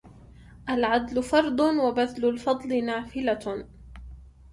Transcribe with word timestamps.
العدل 0.69 1.23
فرض 1.23 1.59
وبذل 1.59 2.25
الفضل 2.29 2.85
نافلة 2.85 3.65